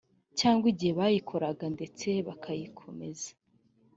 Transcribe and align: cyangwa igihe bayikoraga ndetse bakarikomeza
cyangwa 0.39 0.65
igihe 0.71 0.91
bayikoraga 0.99 1.65
ndetse 1.75 2.07
bakarikomeza 2.27 3.29